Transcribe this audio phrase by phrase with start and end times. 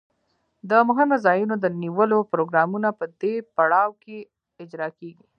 [0.69, 4.17] د مهمو ځایونو د نیولو پروګرامونه په دې پړاو کې
[4.63, 5.25] اجرا کیږي.